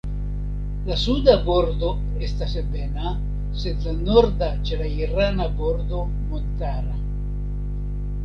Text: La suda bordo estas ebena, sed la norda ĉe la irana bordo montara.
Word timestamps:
La 0.85 0.95
suda 0.99 1.33
bordo 1.49 1.89
estas 2.27 2.55
ebena, 2.61 3.11
sed 3.63 3.85
la 3.89 3.93
norda 4.07 4.49
ĉe 4.69 4.79
la 4.81 4.89
irana 5.03 5.47
bordo 5.59 5.99
montara. 6.33 6.97